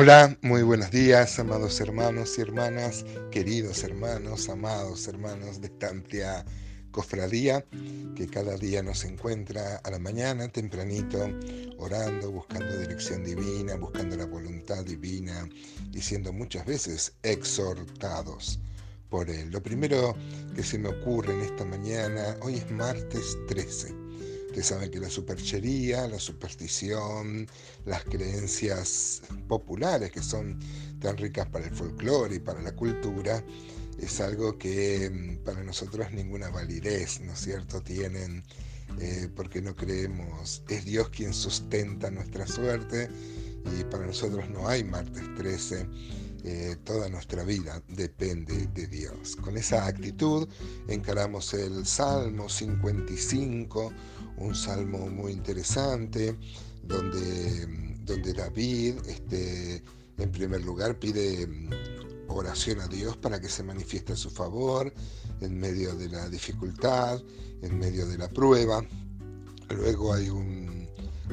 Hola, 0.00 0.38
muy 0.42 0.62
buenos 0.62 0.92
días, 0.92 1.40
amados 1.40 1.80
hermanos 1.80 2.38
y 2.38 2.42
hermanas, 2.42 3.04
queridos 3.32 3.82
hermanos, 3.82 4.48
amados 4.48 5.08
hermanos 5.08 5.60
de 5.60 5.66
esta 5.66 6.44
cofradía 6.92 7.64
que 8.14 8.28
cada 8.28 8.56
día 8.56 8.80
nos 8.80 9.04
encuentra 9.04 9.78
a 9.78 9.90
la 9.90 9.98
mañana 9.98 10.46
tempranito, 10.46 11.28
orando, 11.78 12.30
buscando 12.30 12.78
dirección 12.78 13.24
divina, 13.24 13.74
buscando 13.74 14.16
la 14.16 14.26
voluntad 14.26 14.84
divina 14.84 15.48
y 15.92 16.00
siendo 16.00 16.32
muchas 16.32 16.64
veces 16.64 17.14
exhortados 17.24 18.60
por 19.08 19.28
Él. 19.28 19.50
Lo 19.50 19.60
primero 19.60 20.14
que 20.54 20.62
se 20.62 20.78
me 20.78 20.90
ocurre 20.90 21.32
en 21.32 21.40
esta 21.40 21.64
mañana, 21.64 22.36
hoy 22.42 22.54
es 22.54 22.70
martes 22.70 23.36
13 23.48 23.97
Ustedes 24.58 24.74
saben 24.74 24.90
que 24.90 24.98
la 24.98 25.08
superchería, 25.08 26.08
la 26.08 26.18
superstición, 26.18 27.46
las 27.86 28.02
creencias 28.02 29.22
populares 29.46 30.10
que 30.10 30.20
son 30.20 30.58
tan 30.98 31.16
ricas 31.16 31.46
para 31.46 31.66
el 31.66 31.72
folclore 31.72 32.34
y 32.34 32.38
para 32.40 32.60
la 32.60 32.74
cultura, 32.74 33.44
es 34.00 34.20
algo 34.20 34.58
que 34.58 35.10
mm, 35.10 35.44
para 35.44 35.62
nosotros 35.62 36.10
ninguna 36.10 36.48
validez, 36.50 37.20
¿no 37.20 37.34
es 37.34 37.38
cierto?, 37.38 37.80
tienen, 37.82 38.42
eh, 38.98 39.28
porque 39.36 39.62
no 39.62 39.76
creemos, 39.76 40.64
es 40.68 40.84
Dios 40.84 41.08
quien 41.10 41.32
sustenta 41.32 42.10
nuestra 42.10 42.44
suerte 42.44 43.08
y 43.78 43.84
para 43.84 44.06
nosotros 44.06 44.50
no 44.50 44.66
hay 44.66 44.82
martes 44.82 45.22
13. 45.36 45.86
Eh, 46.44 46.76
toda 46.84 47.08
nuestra 47.08 47.42
vida 47.44 47.82
depende 47.88 48.68
de 48.68 48.86
Dios. 48.86 49.36
Con 49.36 49.56
esa 49.56 49.86
actitud 49.86 50.48
encaramos 50.88 51.52
el 51.52 51.84
Salmo 51.84 52.48
55, 52.48 53.92
un 54.40 54.54
salmo 54.54 55.08
muy 55.08 55.32
interesante, 55.32 56.36
donde, 56.82 57.66
donde 58.04 58.32
David, 58.32 58.94
este, 59.06 59.82
en 60.18 60.32
primer 60.32 60.64
lugar, 60.64 60.98
pide 60.98 61.46
mm, 61.46 61.70
oración 62.28 62.80
a 62.80 62.88
Dios 62.88 63.16
para 63.16 63.40
que 63.40 63.48
se 63.48 63.62
manifieste 63.62 64.16
su 64.16 64.30
favor 64.30 64.92
en 65.40 65.58
medio 65.58 65.94
de 65.94 66.08
la 66.08 66.28
dificultad, 66.28 67.22
en 67.62 67.78
medio 67.78 68.06
de 68.06 68.18
la 68.18 68.28
prueba. 68.28 68.84
Luego 69.70 70.14
hay, 70.14 70.28
un, 70.28 70.88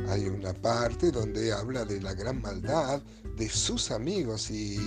hay 0.09 0.25
una 0.25 0.53
parte 0.53 1.11
donde 1.11 1.53
habla 1.53 1.85
de 1.85 2.01
la 2.01 2.13
gran 2.13 2.41
maldad 2.41 3.01
de 3.37 3.49
sus 3.49 3.91
amigos 3.91 4.49
y 4.51 4.77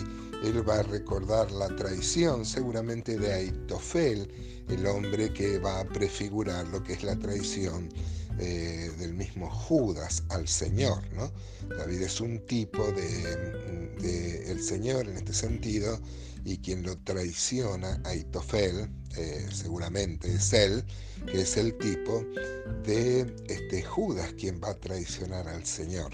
él 0.43 0.69
va 0.69 0.79
a 0.79 0.83
recordar 0.83 1.51
la 1.51 1.69
traición 1.75 2.45
seguramente 2.45 3.19
de 3.19 3.33
Aitofel, 3.33 4.29
el 4.69 4.87
hombre 4.87 5.33
que 5.33 5.59
va 5.59 5.81
a 5.81 5.85
prefigurar 5.85 6.67
lo 6.69 6.83
que 6.83 6.93
es 6.93 7.03
la 7.03 7.19
traición 7.19 7.89
eh, 8.39 8.91
del 8.99 9.15
mismo 9.15 9.51
Judas 9.51 10.23
al 10.29 10.47
Señor. 10.47 11.03
¿no? 11.13 11.33
David 11.77 12.03
es 12.03 12.21
un 12.21 12.39
tipo 12.47 12.85
de, 12.93 14.45
el 14.47 14.63
Señor 14.63 15.09
en 15.09 15.17
este 15.17 15.33
sentido 15.33 15.99
y 16.45 16.59
quien 16.59 16.85
lo 16.85 16.97
traiciona, 16.99 18.01
Aitofel, 18.05 18.89
eh, 19.17 19.47
seguramente 19.53 20.33
es 20.33 20.53
él, 20.53 20.85
que 21.27 21.43
es 21.43 21.57
el 21.57 21.77
tipo 21.79 22.25
de 22.85 23.35
este, 23.49 23.83
Judas 23.83 24.33
quien 24.35 24.61
va 24.63 24.71
a 24.71 24.79
traicionar 24.79 25.49
al 25.49 25.67
Señor. 25.67 26.13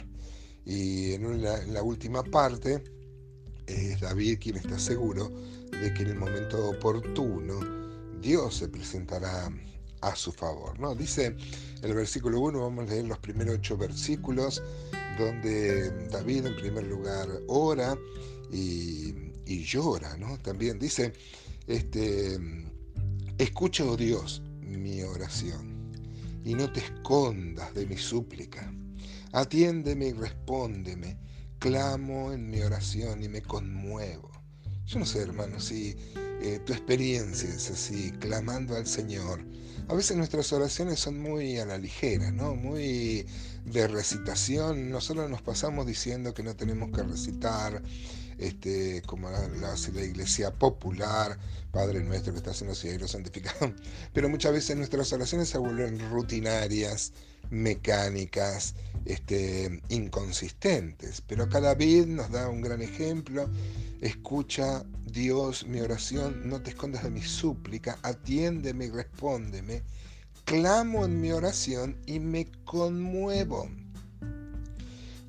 Y 0.64 1.12
en, 1.12 1.42
la 1.42 1.82
última 1.82 2.22
parte 2.24 2.82
es 3.66 4.00
David 4.00 4.38
quien 4.40 4.56
está 4.56 4.78
seguro 4.78 5.30
de 5.70 5.92
que 5.94 6.02
en 6.02 6.10
el 6.10 6.18
momento 6.18 6.70
oportuno 6.70 7.60
Dios 8.20 8.56
se 8.56 8.68
presentará 8.68 9.50
a 10.00 10.16
su 10.16 10.32
favor. 10.32 10.78
¿no? 10.78 10.94
Dice 10.94 11.36
el 11.82 11.94
versículo 11.94 12.40
1, 12.40 12.60
vamos 12.60 12.86
a 12.86 12.92
leer 12.92 13.06
los 13.06 13.18
primeros 13.18 13.56
ocho 13.56 13.76
versículos, 13.76 14.62
donde 15.18 15.90
David 16.08 16.46
en 16.46 16.56
primer 16.56 16.86
lugar 16.86 17.28
ora 17.48 17.96
y, 18.50 19.14
llora. 19.64 20.16
¿no? 20.16 20.38
También 20.38 20.78
dice, 20.78 21.12
este, 21.66 22.38
escucha, 23.38 23.84
oh 23.84 23.96
Dios, 23.96 24.42
mi 24.60 25.02
oración, 25.02 25.90
y 26.44 26.54
no 26.54 26.70
te 26.70 26.80
escondas 26.80 27.72
de 27.74 27.86
mi 27.86 27.96
súplica. 27.96 28.72
Atiéndeme 29.32 30.08
y 30.08 30.12
respóndeme. 30.12 31.18
Clamo 31.58 32.32
en 32.32 32.50
mi 32.50 32.60
oración 32.60 33.22
y 33.22 33.28
me 33.28 33.42
conmuevo. 33.42 34.30
Yo 34.86 34.98
no 34.98 35.06
sé, 35.06 35.22
hermano, 35.22 35.60
si 35.60 35.96
eh, 36.42 36.60
tu 36.66 36.72
experiencia 36.72 37.48
es 37.48 37.70
así, 37.70 38.12
clamando 38.20 38.76
al 38.76 38.86
Señor. 38.86 39.44
A 39.88 39.94
veces 39.94 40.16
nuestras 40.16 40.52
oraciones 40.52 41.00
son 41.00 41.20
muy 41.20 41.58
a 41.58 41.66
la 41.66 41.78
ligera, 41.78 42.30
¿no? 42.30 42.54
Muy 42.54 43.26
de 43.64 43.88
recitación. 43.88 44.90
Nosotros 44.90 45.30
nos 45.30 45.42
pasamos 45.42 45.86
diciendo 45.86 46.34
que 46.34 46.42
no 46.42 46.54
tenemos 46.54 46.90
que 46.90 47.02
recitar, 47.02 47.82
este, 48.38 49.02
como 49.02 49.30
la 49.30 50.04
iglesia 50.04 50.52
popular, 50.52 51.38
Padre 51.70 52.02
nuestro 52.02 52.32
que 52.32 52.38
estás 52.38 52.62
en 52.62 52.68
los 52.68 52.78
cielos, 52.78 53.10
santificado. 53.10 53.72
Pero 54.12 54.28
muchas 54.28 54.52
veces 54.52 54.76
nuestras 54.76 55.12
oraciones 55.12 55.48
se 55.48 55.58
vuelven 55.58 55.98
rutinarias, 56.10 57.12
mecánicas, 57.50 58.74
este, 59.04 59.82
inconsistentes. 59.88 61.20
Pero 61.26 61.44
acá 61.44 61.60
David 61.60 62.06
nos 62.06 62.30
da 62.30 62.48
un 62.48 62.60
gran 62.60 62.82
ejemplo. 62.82 63.48
Escucha, 64.00 64.84
Dios, 65.04 65.66
mi 65.66 65.80
oración, 65.80 66.48
no 66.48 66.60
te 66.62 66.70
escondas 66.70 67.04
de 67.04 67.10
mi 67.10 67.22
súplica, 67.22 67.98
atiéndeme 68.02 68.86
y 68.86 68.90
respóndeme. 68.90 69.82
Clamo 70.44 71.04
en 71.04 71.20
mi 71.20 71.32
oración 71.32 71.96
y 72.06 72.20
me 72.20 72.46
conmuevo. 72.64 73.68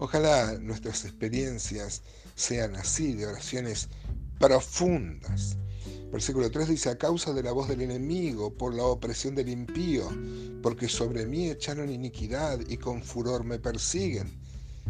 Ojalá 0.05 0.59
nuestras 0.61 1.03
experiencias 1.03 2.03
sean 2.35 2.75
así, 2.75 3.13
de 3.13 3.25
oraciones 3.25 3.89
profundas. 4.39 5.57
Versículo 6.11 6.51
3 6.51 6.67
dice, 6.69 6.91
a 6.91 6.97
causa 6.99 7.33
de 7.33 7.41
la 7.41 7.51
voz 7.51 7.67
del 7.69 7.81
enemigo, 7.81 8.53
por 8.53 8.75
la 8.75 8.83
opresión 8.83 9.33
del 9.33 9.49
impío, 9.49 10.07
porque 10.61 10.87
sobre 10.89 11.25
mí 11.25 11.49
echaron 11.49 11.89
iniquidad 11.89 12.59
y 12.67 12.77
con 12.77 13.01
furor 13.01 13.45
me 13.45 13.57
persiguen. 13.57 14.44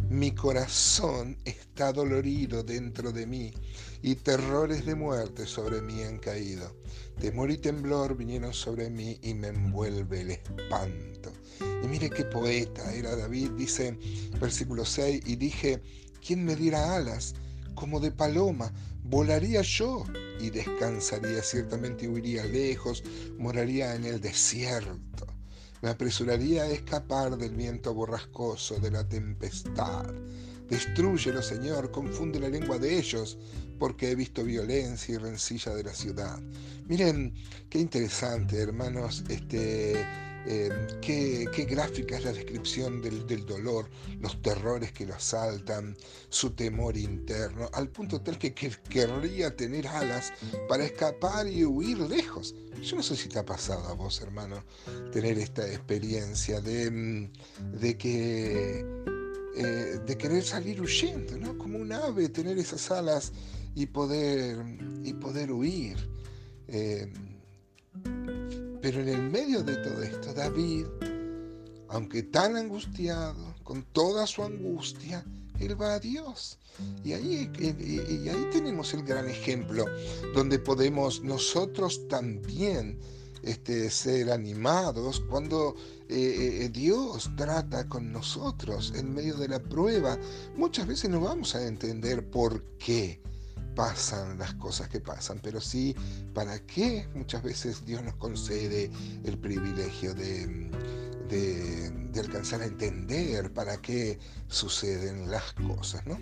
Mi 0.09 0.31
corazón 0.35 1.37
está 1.45 1.91
dolorido 1.91 2.63
dentro 2.63 3.11
de 3.11 3.25
mí 3.25 3.53
y 4.01 4.15
terrores 4.15 4.85
de 4.85 4.93
muerte 4.95 5.47
sobre 5.47 5.81
mí 5.81 6.03
han 6.03 6.19
caído. 6.19 6.75
Temor 7.19 7.49
y 7.49 7.57
temblor 7.57 8.15
vinieron 8.15 8.53
sobre 8.53 8.89
mí 8.89 9.17
y 9.23 9.33
me 9.33 9.47
envuelve 9.47 10.21
el 10.21 10.31
espanto. 10.31 11.31
Y 11.83 11.87
mire 11.87 12.09
qué 12.09 12.25
poeta 12.25 12.93
era 12.93 13.15
David, 13.15 13.51
dice 13.51 13.97
versículo 14.39 14.85
6, 14.85 15.23
y 15.25 15.35
dije, 15.37 15.81
¿quién 16.25 16.45
me 16.45 16.55
diera 16.55 16.95
alas? 16.95 17.33
Como 17.73 17.99
de 17.99 18.11
paloma, 18.11 18.71
volaría 19.03 19.61
yo 19.61 20.05
y 20.39 20.49
descansaría, 20.49 21.41
ciertamente 21.41 22.07
huiría 22.07 22.45
lejos, 22.45 23.03
moraría 23.37 23.95
en 23.95 24.05
el 24.05 24.19
desierto. 24.21 25.14
Me 25.85 25.91
apresuraría 25.91 26.63
a 26.63 26.71
escapar 26.71 27.37
del 27.37 27.53
viento 27.53 27.93
borrascoso, 27.93 28.79
de 28.79 28.89
la 28.89 29.07
tempestad. 29.07 30.11
Destrúyelo, 30.67 31.43
Señor, 31.43 31.91
confunde 31.91 32.39
la 32.39 32.49
lengua 32.49 32.79
de 32.79 32.97
ellos, 32.97 33.37
porque 33.77 34.09
he 34.09 34.15
visto 34.15 34.43
violencia 34.43 35.13
y 35.13 35.17
rencilla 35.19 35.75
de 35.75 35.83
la 35.83 35.93
ciudad. 35.93 36.39
Miren, 36.87 37.35
qué 37.69 37.77
interesante, 37.77 38.57
hermanos, 38.57 39.25
este 39.29 40.03
Em, 40.47 40.99
qué, 41.01 41.65
gráfica 41.67 42.17
es 42.17 42.23
la 42.23 42.31
descripción 42.31 43.01
del, 43.01 43.45
dolor, 43.45 43.89
los 44.19 44.39
terrores 44.43 44.91
que 44.91 45.05
lo 45.05 45.15
asaltan, 45.15 45.97
su 46.29 46.51
temor 46.51 46.95
interno, 46.97 47.67
al 47.73 47.89
punto 47.89 48.21
tal 48.21 48.37
que, 48.37 48.53
querría 48.53 49.55
tener 49.55 49.87
alas 49.87 50.31
para 50.69 50.85
escapar 50.85 51.47
y 51.47 51.65
huir 51.65 51.97
lejos. 51.97 52.53
Yo 52.81 52.95
no 52.95 53.01
sé 53.01 53.15
si 53.15 53.27
te 53.27 53.39
ha 53.39 53.45
pasado 53.45 53.87
a 53.87 53.93
vos, 53.93 54.21
hermano, 54.21 54.63
tener 55.11 55.39
esta 55.39 55.67
experiencia 55.67 56.61
de, 56.61 56.83
em, 56.83 57.31
de 57.79 57.97
que 57.97 58.85
eh, 59.57 59.99
de 60.05 60.17
querer 60.17 60.43
salir 60.43 60.81
huyendo, 60.81 61.37
¿no? 61.37 61.57
Como 61.57 61.79
un 61.79 61.93
ave, 61.93 62.27
tener 62.27 62.57
esas 62.57 62.91
alas 62.91 63.31
y 63.73 63.85
poder, 63.85 64.57
y 65.01 65.13
poder 65.13 65.51
huir. 65.51 65.97
Em, 66.67 67.13
pero 68.85 69.01
en 69.01 69.09
el 69.09 69.31
medio 69.31 69.63
de 69.63 69.77
todo 69.77 70.03
esto, 70.03 70.31
David, 70.31 70.85
aunque 71.89 72.21
tan 72.21 72.55
angustiado, 72.55 73.55
con 73.63 73.81
toda 73.81 74.27
su 74.27 74.43
angustia, 74.43 75.25
él 75.59 75.81
va 75.81 75.95
a 75.95 75.99
Dios. 75.99 76.59
Y 77.03 77.13
ahí, 77.13 77.51
y 77.57 78.29
ahí 78.29 78.47
tenemos 78.51 78.93
el 78.93 79.01
gran 79.01 79.27
ejemplo 79.27 79.85
donde 80.35 80.59
podemos 80.59 81.23
nosotros 81.23 82.07
también 82.07 82.99
este, 83.41 83.89
ser 83.89 84.31
animados 84.31 85.19
cuando 85.31 85.75
eh, 86.07 86.65
eh, 86.65 86.69
Dios 86.69 87.31
trata 87.35 87.89
con 87.89 88.11
nosotros 88.11 88.93
en 88.95 89.15
medio 89.15 89.33
de 89.33 89.47
la 89.47 89.63
prueba. 89.63 90.19
Muchas 90.55 90.85
veces 90.85 91.09
no 91.09 91.21
vamos 91.21 91.55
a 91.55 91.65
entender 91.65 92.29
por 92.29 92.63
qué 92.77 93.19
pasan 93.75 94.37
las 94.39 94.53
cosas 94.55 94.87
que 94.87 94.99
pasan, 94.99 95.39
pero 95.43 95.59
sí 95.59 95.95
para 96.33 96.59
qué 96.59 97.07
muchas 97.13 97.43
veces 97.43 97.85
Dios 97.85 98.03
nos 98.03 98.15
concede 98.15 98.89
el 99.23 99.37
privilegio 99.37 100.13
de, 100.13 100.71
de, 101.29 102.19
alcanzar 102.19 102.61
a 102.61 102.65
entender 102.65 103.51
para 103.51 103.77
qué 103.81 104.17
suceden 104.47 105.29
las 105.29 105.53
cosas. 105.53 106.05
¿no? 106.07 106.17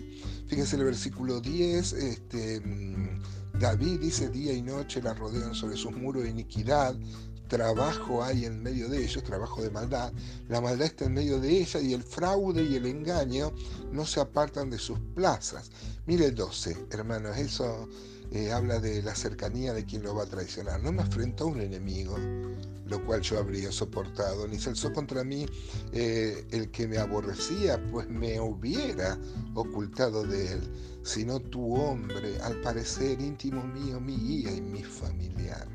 Fíjense 0.48 0.76
el 0.76 0.84
versículo 0.84 1.40
10, 1.40 1.92
este, 1.92 2.60
mm, 2.60 3.22
David 3.58 4.00
dice, 4.00 4.28
día 4.28 4.52
y 4.52 4.62
noche 4.62 5.00
la 5.00 5.14
rodean 5.14 5.54
sobre 5.54 5.76
sus 5.76 5.92
muros 5.92 6.24
de 6.24 6.30
iniquidad, 6.30 6.96
trabajo 7.48 8.22
hay 8.22 8.44
en 8.44 8.62
medio 8.62 8.88
de 8.88 9.04
ellos, 9.04 9.22
trabajo 9.22 9.62
de 9.62 9.70
maldad, 9.70 10.12
la 10.48 10.60
maldad 10.60 10.86
está 10.86 11.04
en 11.04 11.14
medio 11.14 11.40
de 11.40 11.58
ella 11.58 11.80
y 11.80 11.92
el 11.92 12.02
fraude 12.02 12.62
y 12.62 12.76
el 12.76 12.86
engaño 12.86 13.52
no 13.92 14.06
se 14.06 14.20
apartan 14.20 14.70
de 14.70 14.78
sus 14.78 14.98
plazas. 15.14 15.70
Mire 16.06 16.26
el 16.26 16.34
12, 16.34 16.86
hermanos, 16.90 17.36
eso 17.36 17.88
eh, 18.30 18.50
habla 18.50 18.80
de 18.80 19.02
la 19.02 19.14
cercanía 19.14 19.72
de 19.72 19.84
quien 19.84 20.02
lo 20.02 20.14
va 20.14 20.24
a 20.24 20.26
traicionar. 20.26 20.82
No 20.82 20.92
me 20.92 21.02
enfrentó 21.02 21.44
a 21.44 21.48
un 21.48 21.60
enemigo, 21.60 22.16
lo 22.86 23.04
cual 23.04 23.20
yo 23.20 23.38
habría 23.38 23.70
soportado, 23.70 24.48
ni 24.48 24.58
se 24.58 24.70
alzó 24.70 24.92
contra 24.92 25.22
mí 25.24 25.46
eh, 25.92 26.46
el 26.50 26.70
que 26.70 26.88
me 26.88 26.98
aborrecía, 26.98 27.80
pues 27.90 28.08
me 28.08 28.40
hubiera 28.40 29.18
ocultado 29.54 30.24
de 30.24 30.52
él, 30.52 30.72
sino 31.02 31.40
tu 31.40 31.74
hombre, 31.76 32.40
al 32.40 32.60
parecer 32.60 33.20
íntimo 33.20 33.62
mío, 33.64 34.00
mi 34.00 34.16
guía 34.16 34.52
y 34.52 34.60
mi 34.60 34.82
familiar. 34.82 35.73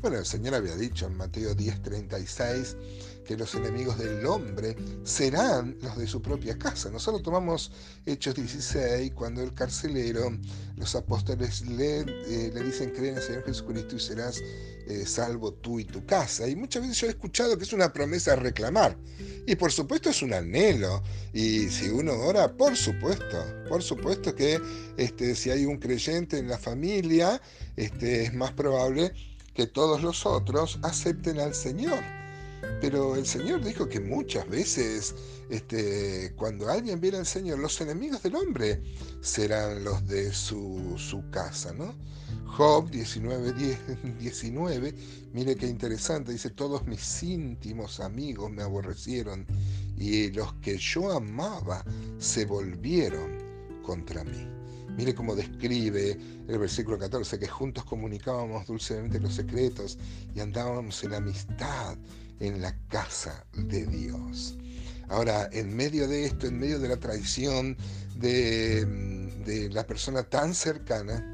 Bueno, 0.00 0.18
el 0.18 0.26
Señor 0.26 0.54
había 0.54 0.76
dicho 0.76 1.06
en 1.06 1.16
Mateo 1.16 1.56
10:36 1.56 2.76
que 3.24 3.36
los 3.36 3.52
enemigos 3.56 3.98
del 3.98 4.24
hombre 4.26 4.76
serán 5.02 5.76
los 5.82 5.98
de 5.98 6.06
su 6.06 6.22
propia 6.22 6.56
casa. 6.56 6.88
Nosotros 6.88 7.24
tomamos 7.24 7.72
Hechos 8.06 8.36
16 8.36 9.12
cuando 9.12 9.42
el 9.42 9.52
carcelero, 9.54 10.38
los 10.76 10.94
apóstoles 10.94 11.66
le, 11.66 12.02
eh, 12.02 12.52
le 12.54 12.62
dicen 12.62 12.90
creen 12.90 13.14
en 13.14 13.16
el 13.16 13.22
Señor 13.22 13.44
Jesucristo 13.44 13.96
y 13.96 14.00
serás 14.00 14.40
eh, 14.40 15.04
salvo 15.04 15.52
tú 15.52 15.80
y 15.80 15.84
tu 15.84 16.06
casa. 16.06 16.48
Y 16.48 16.54
muchas 16.54 16.82
veces 16.82 17.00
yo 17.00 17.06
he 17.08 17.10
escuchado 17.10 17.58
que 17.58 17.64
es 17.64 17.72
una 17.72 17.92
promesa 17.92 18.34
a 18.34 18.36
reclamar. 18.36 18.96
Y 19.48 19.56
por 19.56 19.72
supuesto 19.72 20.10
es 20.10 20.22
un 20.22 20.32
anhelo. 20.32 21.02
Y 21.32 21.68
si 21.70 21.88
uno 21.88 22.12
ora, 22.14 22.56
por 22.56 22.76
supuesto, 22.76 23.44
por 23.68 23.82
supuesto 23.82 24.32
que 24.32 24.60
este, 24.96 25.34
si 25.34 25.50
hay 25.50 25.66
un 25.66 25.78
creyente 25.78 26.38
en 26.38 26.46
la 26.46 26.56
familia, 26.56 27.42
este, 27.76 28.22
es 28.22 28.32
más 28.32 28.52
probable 28.52 29.12
que 29.58 29.66
todos 29.66 30.04
los 30.04 30.24
otros 30.24 30.78
acepten 30.84 31.40
al 31.40 31.52
Señor. 31.52 31.98
Pero 32.80 33.16
el 33.16 33.26
Señor 33.26 33.64
dijo 33.64 33.88
que 33.88 33.98
muchas 33.98 34.48
veces, 34.48 35.16
este, 35.50 36.32
cuando 36.36 36.68
alguien 36.68 37.00
viene 37.00 37.18
al 37.18 37.26
Señor, 37.26 37.58
los 37.58 37.80
enemigos 37.80 38.22
del 38.22 38.36
hombre 38.36 38.80
serán 39.20 39.82
los 39.82 40.06
de 40.06 40.32
su, 40.32 40.94
su 40.96 41.28
casa, 41.30 41.72
¿no? 41.72 41.92
Job 42.46 42.88
19, 42.88 43.52
19, 44.20 44.94
mire 45.32 45.56
qué 45.56 45.66
interesante, 45.66 46.30
dice, 46.30 46.50
todos 46.50 46.86
mis 46.86 47.20
íntimos 47.24 47.98
amigos 47.98 48.52
me 48.52 48.62
aborrecieron 48.62 49.44
y 49.96 50.30
los 50.30 50.52
que 50.62 50.78
yo 50.78 51.10
amaba 51.10 51.84
se 52.18 52.44
volvieron 52.44 53.38
contra 53.82 54.22
mí. 54.22 54.67
Mire 54.98 55.14
cómo 55.14 55.36
describe 55.36 56.18
el 56.48 56.58
versículo 56.58 56.98
14, 56.98 57.38
que 57.38 57.46
juntos 57.46 57.84
comunicábamos 57.84 58.66
dulcemente 58.66 59.20
los 59.20 59.32
secretos 59.32 59.96
y 60.34 60.40
andábamos 60.40 61.04
en 61.04 61.14
amistad 61.14 61.96
en 62.40 62.60
la 62.60 62.76
casa 62.88 63.46
de 63.52 63.86
Dios. 63.86 64.58
Ahora, 65.08 65.48
en 65.52 65.76
medio 65.76 66.08
de 66.08 66.24
esto, 66.24 66.48
en 66.48 66.58
medio 66.58 66.80
de 66.80 66.88
la 66.88 66.96
traición 66.96 67.76
de, 68.16 68.84
de 69.46 69.70
la 69.70 69.86
persona 69.86 70.24
tan 70.24 70.52
cercana, 70.52 71.24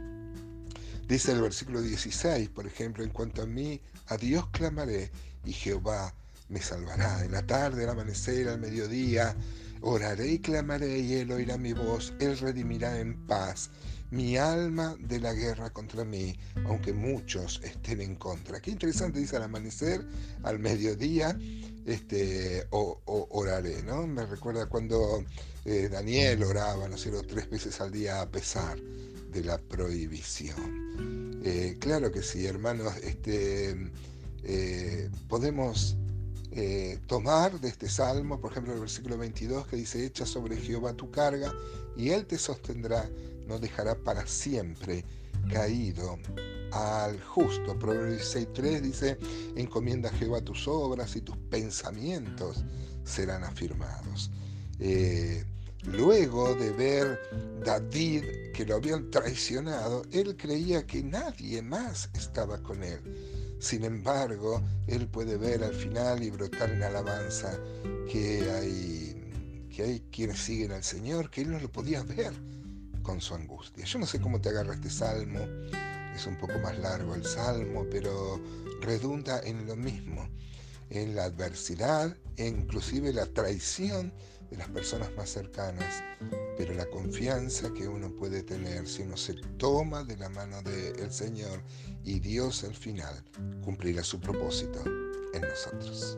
dice 1.09 1.33
el 1.33 1.41
versículo 1.41 1.81
16, 1.81 2.51
por 2.51 2.67
ejemplo, 2.67 3.03
en 3.03 3.11
cuanto 3.11 3.41
a 3.41 3.47
mí, 3.47 3.81
a 4.09 4.19
Dios 4.19 4.47
clamaré 4.51 5.11
y 5.43 5.53
Jehová 5.53 6.15
me 6.55 6.62
salvará. 6.62 7.23
En 7.25 7.33
la 7.33 7.43
tarde, 7.47 7.85
al 7.85 7.91
amanecer, 7.91 8.49
al 8.49 8.61
mediodía, 8.61 9.37
Oraré 9.87 10.29
y 10.29 10.39
clamaré 10.39 10.99
y 10.99 11.12
él 11.17 11.31
oirá 11.31 11.59
mi 11.59 11.75
voz, 11.75 12.15
él 12.19 12.39
redimirá 12.39 12.99
en 12.99 13.27
paz 13.27 13.69
mi 14.11 14.39
alma 14.39 14.97
de 14.99 15.21
la 15.21 15.35
guerra 15.35 15.69
contra 15.75 16.06
mí, 16.06 16.35
aunque 16.65 16.95
muchos 16.95 17.61
estén 17.62 18.01
en 18.01 18.15
contra. 18.15 18.61
Qué 18.61 18.71
interesante 18.71 19.19
dice 19.19 19.37
al 19.37 19.43
amanecer, 19.43 20.03
al 20.43 20.59
mediodía, 20.59 21.39
este, 21.85 22.67
o, 22.71 22.99
oraré, 23.05 23.83
¿no? 23.83 24.06
Me 24.06 24.25
recuerda 24.25 24.65
cuando 24.71 25.23
eh, 25.67 25.91
Daniel 25.93 26.45
oraba, 26.45 26.89
¿no 26.89 26.97
sé, 26.97 27.11
tres 27.29 27.51
veces 27.51 27.79
al 27.83 27.93
día 27.93 28.23
a 28.23 28.31
pesar 28.31 28.79
de 28.81 29.45
la 29.45 29.59
prohibición. 29.59 31.43
Eh, 31.45 31.77
claro 31.79 32.11
que 32.11 32.23
sí, 32.23 32.47
hermanos, 32.47 32.95
este, 33.03 33.77
eh, 34.45 35.11
podemos 35.29 35.99
eh, 36.56 37.01
tomar 37.09 37.61
de 37.61 37.69
este 37.69 37.89
salmo, 37.89 38.41
por 38.41 38.53
ejemplo, 38.53 38.73
el 38.75 38.79
versículo 38.79 39.19
22 39.19 39.67
que 39.67 39.75
dice, 39.75 40.06
echa 40.06 40.25
sobre 40.25 40.56
Jehová 40.56 40.93
tu 40.93 41.11
carga 41.11 41.53
y 41.97 42.11
él 42.11 42.27
te 42.27 42.39
sostendrá, 42.39 43.11
no 43.49 43.59
dejará 43.59 43.97
para 43.97 44.25
siempre 44.25 45.05
caído 45.53 46.17
al 46.71 47.21
justo. 47.25 47.77
Proverbios 47.77 48.37
6.3 48.37 48.81
dice, 48.83 49.19
encomienda 49.56 50.11
a 50.11 50.12
Jehová 50.12 50.43
tus 50.43 50.69
obras 50.69 51.17
y 51.17 51.23
tus 51.23 51.37
pensamientos 51.37 52.65
serán 53.03 53.43
afirmados. 53.43 54.31
Eh, 54.79 55.45
luego 55.87 56.55
de 56.55 56.71
ver 56.71 57.21
David 57.65 58.53
que 58.55 58.65
lo 58.65 58.77
habían 58.77 59.11
traicionado, 59.11 60.03
él 60.12 60.37
creía 60.37 60.87
que 60.87 61.03
nadie 61.03 61.62
más 61.62 62.11
estaba 62.15 62.62
con 62.62 62.85
él 62.85 63.34
sin 63.59 63.85
embargo, 63.85 64.62
él 64.87 65.09
puede 65.09 65.37
ver 65.37 65.65
al 65.65 65.75
final 65.75 66.23
y 66.23 66.31
brotar 66.31 66.71
en 66.71 66.83
alabanza 66.83 67.59
que 68.11 68.51
hay, 68.51 69.69
que 69.75 69.83
hay 69.83 70.01
quienes 70.11 70.39
siguen 70.39 70.73
al 70.73 70.85
Señor, 70.85 71.31
que 71.31 71.43
él 71.43 71.51
no 71.51 71.59
lo 71.59 71.71
podía 71.71 72.03
ver 72.03 72.33
con 73.03 73.21
su 73.21 73.35
angustia. 73.35 73.85
Yo 73.85 73.99
no 73.99 74.06
sé 74.06 74.21
cómo 74.21 74.41
te 74.41 74.49
agarra 74.49 74.75
este 74.75 74.91
salmo, 74.91 75.41
es 76.15 76.27
un 76.27 76.37
poco 76.37 76.59
más 76.59 76.79
largo 76.79 77.15
el 77.15 77.25
salmo, 77.25 77.87
pero 77.91 78.41
redunda 78.81 79.41
en 79.41 79.67
lo 79.67 79.77
mismo, 79.77 80.29
en 80.91 81.15
la 81.15 81.25
adversidad 81.25 82.17
e 82.37 82.49
inclusive 82.49 83.12
la 83.12 83.27
traición 83.27 84.12
de 84.55 84.59
las 84.59 84.69
personas 84.69 85.11
más 85.17 85.31
cercanas, 85.31 86.05
pero 86.56 86.75
la 86.75 86.87
confianza 86.87 87.73
que 87.75 87.89
uno 87.89 88.15
puede 88.15 88.45
tener 88.45 88.87
si 88.87 89.03
uno 89.03 89.17
se 89.17 89.35
toma 89.59 90.05
de 90.05 90.17
la 90.17 90.29
mano 90.29 90.62
del 90.62 91.11
Señor 91.11 91.61
y 92.05 92.21
Dios 92.21 92.62
al 92.62 92.75
final 92.75 93.25
cumplirá 93.65 94.05
su 94.05 94.21
propósito 94.21 94.81
en 95.35 95.41
nosotros. 95.41 96.17